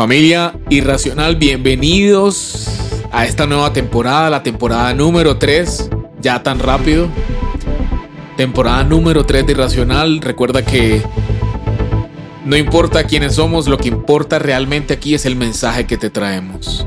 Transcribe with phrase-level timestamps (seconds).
[0.00, 2.66] Familia Irracional, bienvenidos
[3.12, 5.90] a esta nueva temporada, la temporada número 3,
[6.22, 7.06] ya tan rápido.
[8.34, 10.22] Temporada número 3 de Irracional.
[10.22, 11.02] Recuerda que
[12.46, 16.86] no importa quiénes somos, lo que importa realmente aquí es el mensaje que te traemos.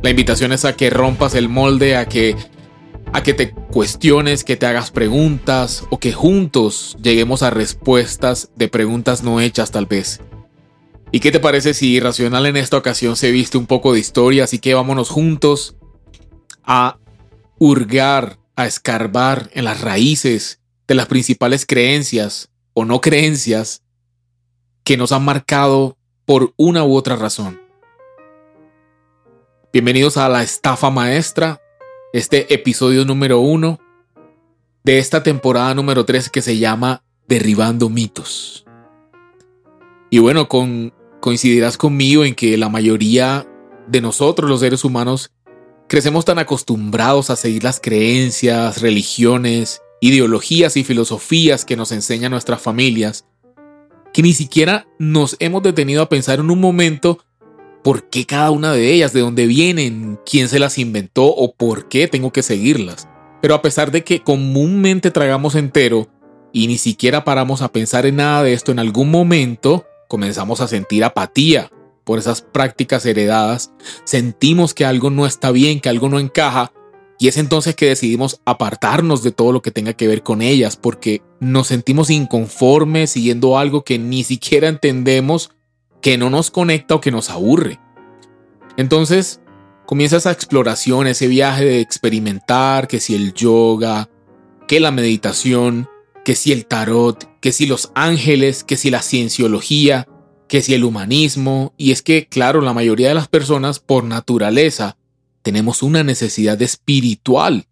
[0.00, 2.36] La invitación es a que rompas el molde, a que
[3.12, 8.68] a que te cuestiones, que te hagas preguntas o que juntos lleguemos a respuestas de
[8.68, 10.22] preguntas no hechas tal vez.
[11.12, 14.44] ¿Y qué te parece si Irracional en esta ocasión se viste un poco de historia?
[14.44, 15.76] Así que vámonos juntos
[16.62, 16.98] a
[17.58, 23.82] hurgar, a escarbar en las raíces de las principales creencias o no creencias
[24.84, 27.60] que nos han marcado por una u otra razón.
[29.72, 31.60] Bienvenidos a la estafa maestra,
[32.12, 33.80] este episodio número uno
[34.84, 38.64] de esta temporada número 3 que se llama Derribando mitos.
[40.08, 43.46] Y bueno, con coincidirás conmigo en que la mayoría
[43.86, 45.30] de nosotros, los seres humanos,
[45.88, 52.62] crecemos tan acostumbrados a seguir las creencias, religiones, ideologías y filosofías que nos enseñan nuestras
[52.62, 53.26] familias,
[54.12, 57.18] que ni siquiera nos hemos detenido a pensar en un momento
[57.82, 61.88] por qué cada una de ellas, de dónde vienen, quién se las inventó o por
[61.88, 63.08] qué tengo que seguirlas.
[63.40, 66.08] Pero a pesar de que comúnmente tragamos entero
[66.52, 70.66] y ni siquiera paramos a pensar en nada de esto en algún momento, comenzamos a
[70.66, 71.70] sentir apatía
[72.02, 73.70] por esas prácticas heredadas,
[74.02, 76.72] sentimos que algo no está bien, que algo no encaja,
[77.20, 80.76] y es entonces que decidimos apartarnos de todo lo que tenga que ver con ellas,
[80.76, 85.52] porque nos sentimos inconformes siguiendo algo que ni siquiera entendemos,
[86.00, 87.78] que no nos conecta o que nos aburre.
[88.76, 89.40] Entonces,
[89.86, 94.08] comienza esa exploración, ese viaje de experimentar que si el yoga,
[94.66, 95.88] que la meditación,
[96.30, 100.06] que si el tarot, que si los ángeles, que si la cienciología,
[100.46, 104.96] que si el humanismo, y es que, claro, la mayoría de las personas, por naturaleza,
[105.42, 107.66] tenemos una necesidad espiritual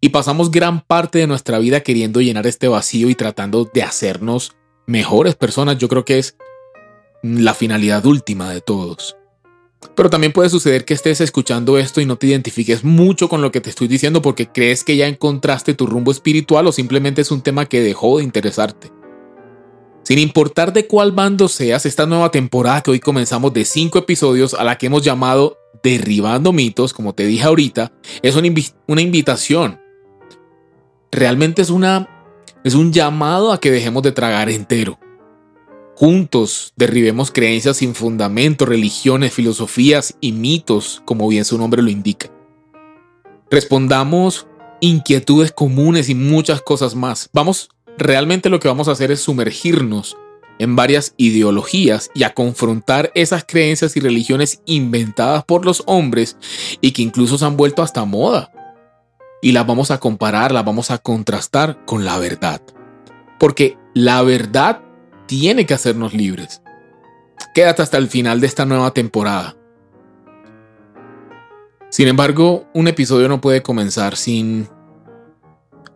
[0.00, 4.56] y pasamos gran parte de nuestra vida queriendo llenar este vacío y tratando de hacernos
[4.86, 5.76] mejores personas.
[5.76, 6.34] Yo creo que es
[7.22, 9.17] la finalidad última de todos.
[9.94, 13.52] Pero también puede suceder que estés escuchando esto y no te identifiques mucho con lo
[13.52, 17.30] que te estoy diciendo porque crees que ya encontraste tu rumbo espiritual o simplemente es
[17.30, 18.92] un tema que dejó de interesarte.
[20.02, 24.54] Sin importar de cuál bando seas, esta nueva temporada que hoy comenzamos de 5 episodios
[24.54, 28.48] a la que hemos llamado Derribando mitos, como te dije ahorita, es una,
[28.86, 29.80] una invitación.
[31.12, 32.08] Realmente es, una,
[32.64, 34.98] es un llamado a que dejemos de tragar entero
[35.98, 42.30] Juntos derribemos creencias sin fundamento, religiones, filosofías y mitos, como bien su nombre lo indica.
[43.50, 44.46] Respondamos
[44.80, 47.30] inquietudes comunes y muchas cosas más.
[47.32, 50.16] Vamos, realmente lo que vamos a hacer es sumergirnos
[50.60, 56.36] en varias ideologías y a confrontar esas creencias y religiones inventadas por los hombres
[56.80, 58.52] y que incluso se han vuelto hasta moda.
[59.42, 62.62] Y las vamos a comparar, las vamos a contrastar con la verdad.
[63.40, 64.82] Porque la verdad
[65.28, 66.62] tiene que hacernos libres.
[67.54, 69.56] Quédate hasta el final de esta nueva temporada.
[71.90, 74.68] Sin embargo, un episodio no puede comenzar sin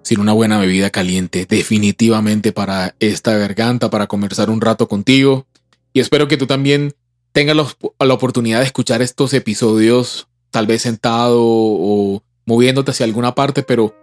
[0.02, 5.46] sin una buena bebida caliente, definitivamente para esta garganta, para conversar un rato contigo.
[5.92, 6.94] Y espero que tú también
[7.32, 13.62] tengas la, oportunidad de escuchar estos episodios, tal vez sentado o moviéndote hacia alguna parte,
[13.62, 13.94] pero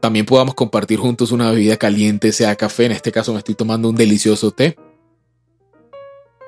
[0.00, 3.88] también podamos compartir juntos una bebida caliente, sea café, en este caso me estoy tomando
[3.88, 4.76] un delicioso té.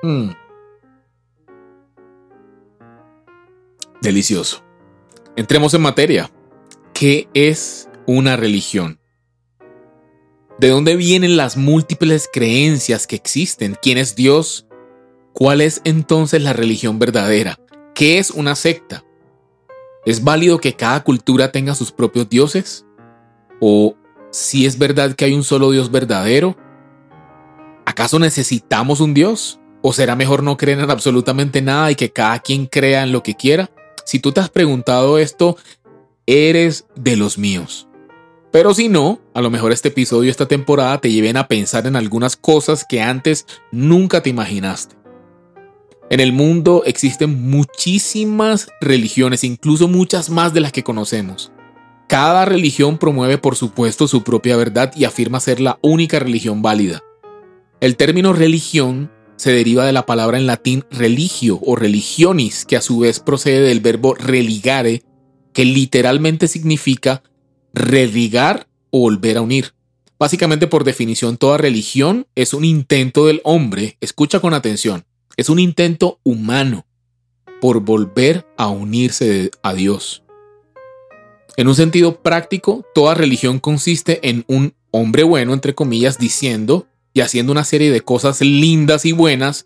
[0.01, 0.29] Mm.
[4.01, 4.63] Delicioso.
[5.35, 6.31] Entremos en materia.
[6.93, 8.99] ¿Qué es una religión?
[10.57, 13.77] ¿De dónde vienen las múltiples creencias que existen?
[13.81, 14.67] ¿Quién es Dios?
[15.33, 17.59] ¿Cuál es entonces la religión verdadera?
[17.95, 19.05] ¿Qué es una secta?
[20.05, 22.85] ¿Es válido que cada cultura tenga sus propios dioses?
[23.59, 23.95] ¿O
[24.31, 26.55] si es verdad que hay un solo Dios verdadero?
[27.85, 29.59] ¿Acaso necesitamos un Dios?
[29.81, 33.23] ¿O será mejor no creer en absolutamente nada y que cada quien crea en lo
[33.23, 33.71] que quiera?
[34.05, 35.57] Si tú te has preguntado esto,
[36.25, 37.87] eres de los míos.
[38.51, 41.95] Pero si no, a lo mejor este episodio, esta temporada te lleven a pensar en
[41.95, 44.95] algunas cosas que antes nunca te imaginaste.
[46.09, 51.51] En el mundo existen muchísimas religiones, incluso muchas más de las que conocemos.
[52.09, 57.03] Cada religión promueve por supuesto su propia verdad y afirma ser la única religión válida.
[57.81, 62.81] El término religión se deriva de la palabra en latín religio o religionis, que a
[62.81, 65.03] su vez procede del verbo religare,
[65.53, 67.21] que literalmente significa
[67.75, 69.75] religar o volver a unir.
[70.17, 75.05] Básicamente por definición toda religión es un intento del hombre, escucha con atención,
[75.37, 76.87] es un intento humano
[77.61, 80.23] por volver a unirse a Dios.
[81.57, 87.21] En un sentido práctico, toda religión consiste en un hombre bueno, entre comillas, diciendo y
[87.21, 89.65] haciendo una serie de cosas lindas y buenas,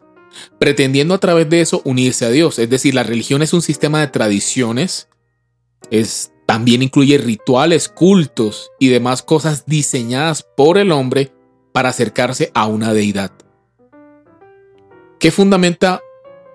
[0.59, 2.59] pretendiendo a través de eso unirse a Dios.
[2.59, 5.09] Es decir, la religión es un sistema de tradiciones,
[5.91, 11.31] es, también incluye rituales, cultos y demás cosas diseñadas por el hombre
[11.71, 13.31] para acercarse a una deidad.
[15.19, 16.01] ¿Qué fundamenta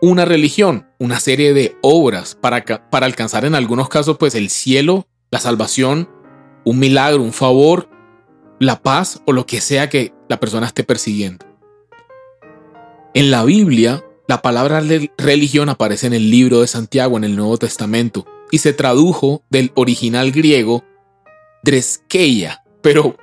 [0.00, 0.86] una religión?
[0.98, 6.08] Una serie de obras para, para alcanzar en algunos casos pues el cielo la salvación,
[6.64, 7.88] un milagro, un favor,
[8.58, 11.46] la paz o lo que sea que la persona esté persiguiendo.
[13.14, 14.82] En la Biblia, la palabra
[15.16, 19.72] religión aparece en el libro de Santiago en el Nuevo Testamento y se tradujo del
[19.74, 20.84] original griego
[21.62, 22.62] dreskeia.
[22.82, 23.16] Pero,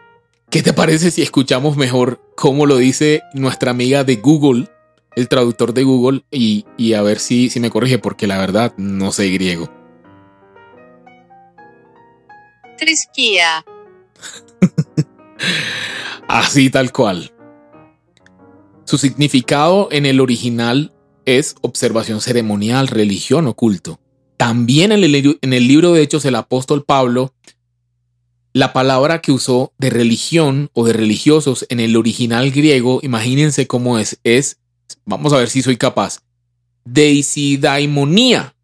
[0.50, 4.68] ¿qué te parece si escuchamos mejor cómo lo dice nuestra amiga de Google,
[5.16, 9.12] el traductor de Google, y, a ver si, si me corrige, porque la verdad no
[9.12, 9.70] sé griego?
[12.78, 13.66] Trisquía.
[16.28, 17.32] Así tal cual.
[18.86, 20.94] Su significado en el original
[21.26, 24.00] es observación ceremonial, religión, oculto.
[24.38, 27.34] También en el, en el libro de Hechos el apóstol Pablo,
[28.54, 34.00] la palabra que usó de religión o de religiosos en el original griego, imagínense cómo
[34.00, 34.60] es, es,
[35.04, 36.20] vamos a ver si soy capaz,
[36.86, 38.56] deisidaimonía.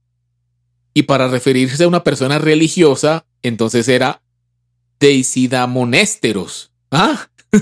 [0.94, 4.22] Y para referirse a una persona religiosa, entonces era
[5.68, 6.72] Monésteros.
[6.92, 7.30] Ah.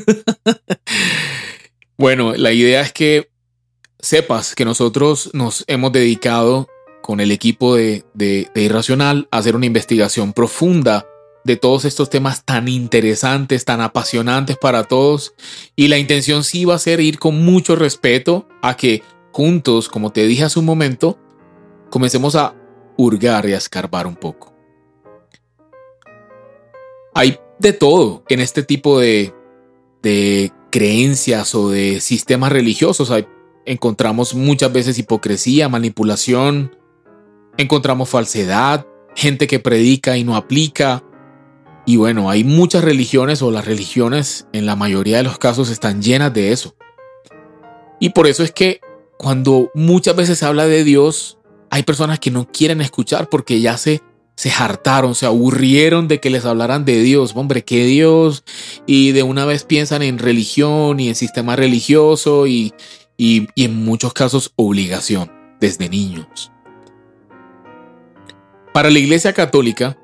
[1.98, 3.30] bueno, la idea es que
[4.00, 6.68] sepas que nosotros nos hemos dedicado
[7.02, 11.08] con el equipo de, de, Irracional a hacer una investigación profunda
[11.46, 15.34] de todos estos temas tan interesantes, tan apasionantes para todos.
[15.76, 19.02] Y la intención sí va a ser ir con mucho respeto a que
[19.32, 21.18] juntos, como te dije hace un momento,
[21.90, 22.54] comencemos a
[22.98, 24.59] hurgar y a escarbar un poco.
[27.20, 29.34] Hay de todo en este tipo de,
[30.72, 33.12] creencias o de sistemas religiosos.
[33.66, 36.78] encontramos muchas veces hipocresía, manipulación,
[37.58, 38.88] encontramos falsedad,
[39.18, 41.04] gente que predica y no aplica.
[41.86, 46.02] Y bueno, hay muchas religiones o las religiones en la mayoría de los casos están
[46.02, 46.74] llenas de eso.
[48.00, 48.80] Y por eso es que
[49.18, 51.38] cuando muchas veces se habla de Dios,
[51.70, 54.02] hay personas que no quieren escuchar porque ya se,
[54.40, 57.34] se hartaron, se aburrieron de que les hablaran de Dios.
[57.36, 58.46] Hombre, ¿qué Dios?
[58.86, 62.74] Y de una vez piensan en religión y en sistema religioso y,
[63.18, 66.54] y, y en muchos casos obligación desde niños.
[68.74, 69.98] Para la Iglesia Católica,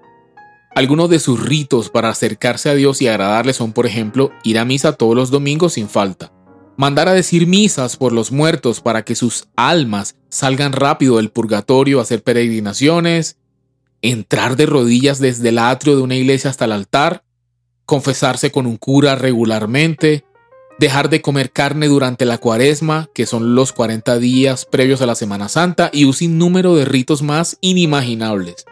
[0.75, 4.65] algunos de sus ritos para acercarse a Dios y agradarle son, por ejemplo, ir a
[4.65, 6.33] misa todos los domingos sin falta,
[6.75, 12.01] mandar a decir misas por los muertos para que sus almas salgan rápido del purgatorio,
[12.01, 13.37] hacer peregrinaciones,
[14.01, 17.23] entrar de rodillas desde el atrio de una iglesia hasta el altar,
[17.85, 20.25] confesarse con un cura regularmente,
[20.79, 25.15] dejar de comer carne durante la cuaresma, que son los 40 días previos a la
[25.15, 28.65] Semana Santa, y un sinnúmero de ritos más inimaginables.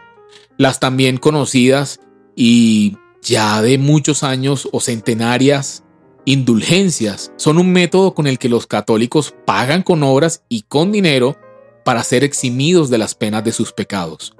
[0.58, 2.00] Las también conocidas
[2.36, 5.84] y ya de muchos años o centenarias
[6.26, 11.36] Indulgencias son un método con el que los católicos pagan con obras y con dinero
[11.84, 14.34] para ser eximidos de las penas de sus pecados.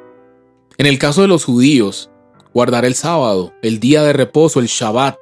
[0.77, 2.11] En el caso de los judíos,
[2.53, 5.17] guardar el sábado, el día de reposo, el Shabbat,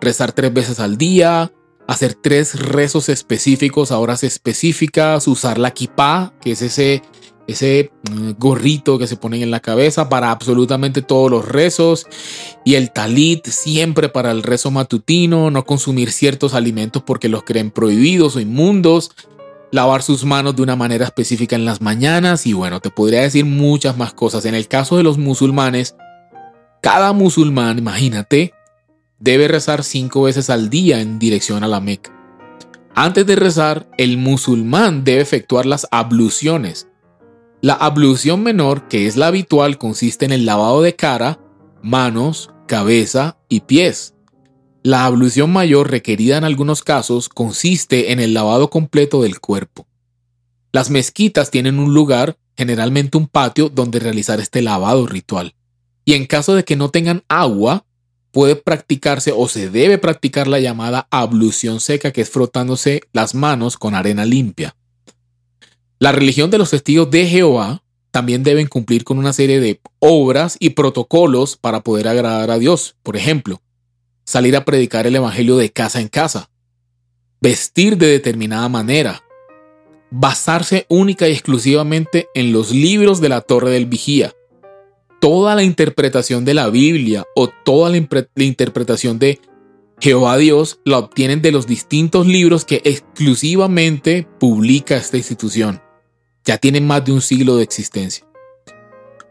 [0.00, 1.52] rezar tres veces al día,
[1.86, 7.02] hacer tres rezos específicos a horas específicas, usar la kippah, que es ese
[7.46, 12.06] ese mm, gorrito que se ponen en la cabeza para absolutamente todos los rezos
[12.64, 17.70] y el talit siempre para el rezo matutino, no consumir ciertos alimentos porque los creen
[17.70, 19.12] prohibidos o inmundos,
[19.72, 23.44] lavar sus manos de una manera específica en las mañanas y bueno, te podría decir
[23.44, 24.44] muchas más cosas.
[24.44, 25.96] En el caso de los musulmanes,
[26.82, 28.52] cada musulmán, imagínate,
[29.18, 32.12] debe rezar cinco veces al día en dirección a la Meca.
[32.94, 36.88] Antes de rezar, el musulmán debe efectuar las abluciones,
[37.60, 41.40] la ablución menor, que es la habitual, consiste en el lavado de cara,
[41.82, 44.15] manos, cabeza y pies.
[44.86, 49.88] La ablución mayor, requerida en algunos casos, consiste en el lavado completo del cuerpo.
[50.70, 55.56] Las mezquitas tienen un lugar, generalmente un patio, donde realizar este lavado ritual.
[56.04, 57.84] Y en caso de que no tengan agua,
[58.30, 63.78] puede practicarse o se debe practicar la llamada ablución seca, que es frotándose las manos
[63.78, 64.76] con arena limpia.
[65.98, 70.56] La religión de los testigos de Jehová también deben cumplir con una serie de obras
[70.60, 72.94] y protocolos para poder agradar a Dios.
[73.02, 73.60] Por ejemplo,
[74.26, 76.50] salir a predicar el Evangelio de casa en casa,
[77.40, 79.22] vestir de determinada manera,
[80.10, 84.34] basarse única y exclusivamente en los libros de la Torre del Vigía.
[85.20, 89.40] Toda la interpretación de la Biblia o toda la, interpretación de
[90.00, 95.80] Jehová Dios la obtienen de los distintos libros que exclusivamente publica esta institución.
[96.44, 98.26] Ya tienen más de un siglo de existencia.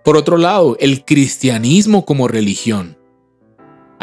[0.03, 2.97] Por otro lado, el cristianismo como religión.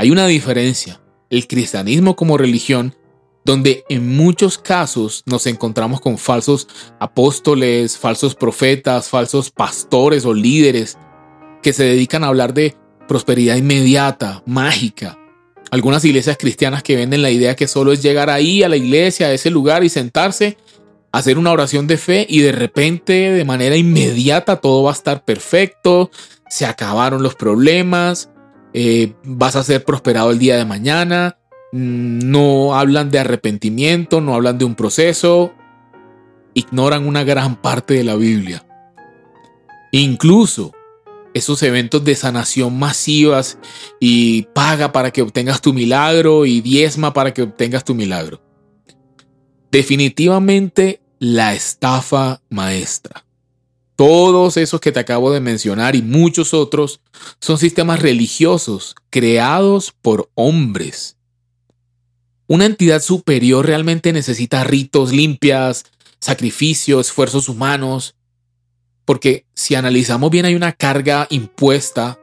[0.02, 1.00] Hay una diferencia.
[1.30, 2.96] El cristianismo como religión,
[3.44, 6.66] donde en muchos casos nos encontramos con falsos
[6.98, 10.98] apóstoles, falsos profetas, falsos pastores o líderes
[11.62, 12.74] que se dedican a hablar de
[13.06, 15.20] prosperidad inmediata, mágica,
[15.70, 19.28] algunas iglesias cristianas que venden la idea que solo es llegar ahí a la iglesia,
[19.28, 20.56] a ese lugar y sentarse,
[21.12, 25.24] hacer una oración de fe y de repente, de manera inmediata, todo va a estar
[25.24, 26.10] perfecto,
[26.50, 28.31] se acabaron los problemas,
[28.74, 31.38] eh, vas a ser prosperado el día de mañana,
[31.72, 35.52] mm, no hablan de arrepentimiento, no hablan de un proceso,
[36.54, 38.66] ignoran una gran parte de la Biblia.
[39.90, 40.72] Incluso
[41.34, 43.58] esos eventos de sanación masivas
[44.00, 48.42] y paga para que obtengas tu milagro y diezma para que obtengas tu milagro.
[49.70, 53.24] Definitivamente la estafa maestra.
[54.04, 57.00] Todos esos que te acabo de mencionar y muchos otros
[57.40, 61.16] son sistemas religiosos creados por hombres.
[62.48, 65.84] Una entidad superior realmente necesita ritos limpias,
[66.18, 68.16] sacrificios, esfuerzos humanos,
[69.04, 72.18] porque si analizamos bien hay una carga impuesta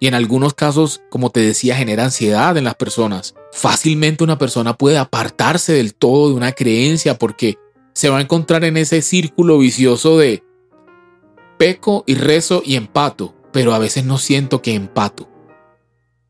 [0.00, 3.34] y en algunos casos, como te decía, genera ansiedad en las personas.
[3.50, 7.56] Fácilmente una persona puede apartarse del todo de una creencia porque
[7.94, 10.42] se va a encontrar en ese círculo vicioso de
[11.58, 15.28] peco y rezo y empato, pero a veces no siento que empato.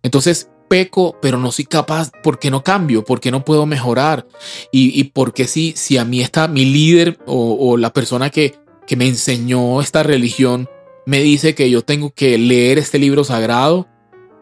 [0.03, 3.05] Entonces peco, pero no soy capaz, ¿por qué no cambio?
[3.05, 4.27] ¿Por qué no puedo mejorar?
[4.73, 8.31] Y, y por qué si, si a mí está mi líder o, o la persona
[8.31, 8.55] que,
[8.87, 10.69] que me enseñó esta religión
[11.07, 13.87] me dice que yo tengo que leer este libro sagrado,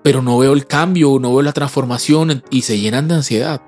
[0.03, 3.61] pero no veo el cambio, no veo la transformación y se llenan de ansiedad.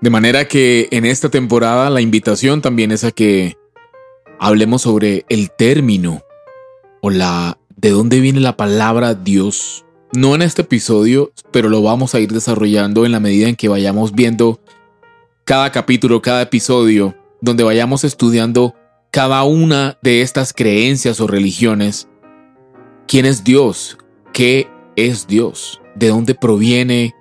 [0.00, 3.56] De manera que en esta temporada la invitación también es a que
[4.42, 6.24] hablemos sobre el término
[7.00, 9.84] o la de dónde viene la palabra Dios.
[10.12, 13.68] No en este episodio, pero lo vamos a ir desarrollando en la medida en que
[13.68, 14.60] vayamos viendo
[15.44, 18.74] cada capítulo, cada episodio, donde vayamos estudiando
[19.12, 22.08] cada una de estas creencias o religiones,
[23.06, 23.96] ¿quién es Dios?
[24.32, 25.80] ¿Qué es Dios?
[25.94, 27.14] ¿De dónde proviene?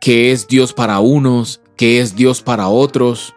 [0.00, 1.60] ¿Qué es Dios para unos?
[1.76, 3.34] ¿Qué es Dios para otros?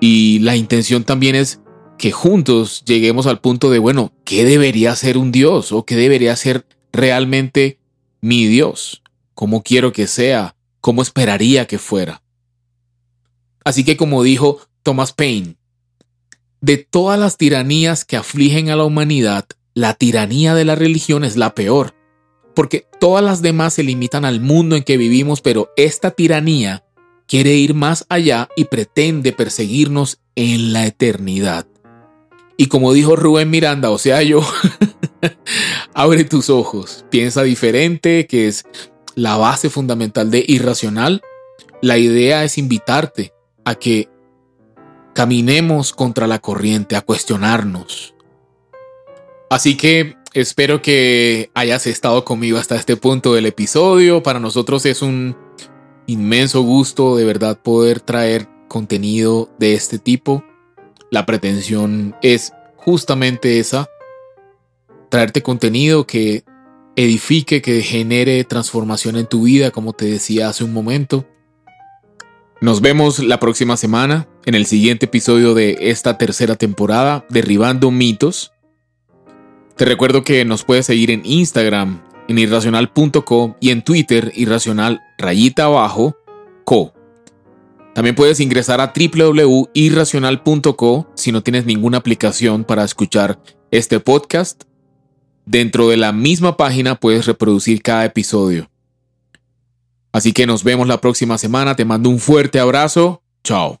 [0.00, 1.60] Y la intención también es
[1.98, 5.72] que juntos lleguemos al punto de, bueno, ¿qué debería ser un Dios?
[5.72, 7.80] ¿O qué debería ser realmente
[8.20, 9.02] mi Dios?
[9.34, 10.56] ¿Cómo quiero que sea?
[10.80, 12.22] ¿Cómo esperaría que fuera?
[13.64, 15.56] Así que como dijo Thomas Paine,
[16.60, 21.36] de todas las tiranías que afligen a la humanidad, la tiranía de la religión es
[21.36, 21.94] la peor,
[22.54, 26.84] porque todas las demás se limitan al mundo en que vivimos, pero esta tiranía
[27.28, 31.66] quiere ir más allá y pretende perseguirnos en la eternidad.
[32.56, 34.40] Y como dijo Rubén Miranda, o sea yo,
[35.94, 38.64] abre tus ojos, piensa diferente, que es
[39.14, 41.22] la base fundamental de irracional.
[41.82, 43.32] La idea es invitarte
[43.64, 44.08] a que
[45.14, 48.14] caminemos contra la corriente, a cuestionarnos.
[49.50, 54.22] Así que espero que hayas estado conmigo hasta este punto del episodio.
[54.22, 55.36] Para nosotros es un
[56.08, 60.42] inmenso gusto de verdad poder traer contenido de este tipo.
[61.10, 63.88] La pretensión es justamente esa,
[65.10, 66.44] traerte contenido que
[66.96, 71.26] edifique, que genere transformación en tu vida, como te decía hace un momento.
[72.60, 78.50] Nos vemos la próxima semana en el siguiente episodio de esta tercera temporada, Derribando mitos.
[79.76, 85.64] Te recuerdo que nos puedes seguir en Instagram, en irracional.co y en Twitter, irracional rayita
[85.64, 86.16] abajo,
[86.64, 86.94] co.
[87.94, 93.40] También puedes ingresar a www.irracional.co si no tienes ninguna aplicación para escuchar
[93.72, 94.62] este podcast.
[95.46, 98.70] Dentro de la misma página puedes reproducir cada episodio.
[100.12, 101.74] Así que nos vemos la próxima semana.
[101.74, 103.22] Te mando un fuerte abrazo.
[103.42, 103.80] Chao.